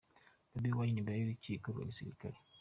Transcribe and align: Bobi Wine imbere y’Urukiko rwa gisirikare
Bobi 0.51 0.71
Wine 0.77 0.99
imbere 1.01 1.17
y’Urukiko 1.19 1.65
rwa 1.73 1.83
gisirikare 1.89 2.37